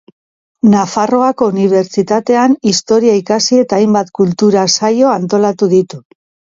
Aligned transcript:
Nafarroako 0.69 1.49
Unibertsitatean 1.53 2.57
Historia 2.73 3.21
ikasi 3.23 3.63
eta 3.67 3.81
hainbat 3.83 4.13
kultura 4.23 4.69
saio 4.83 5.17
antolatu 5.21 5.75
ditu. 5.81 6.07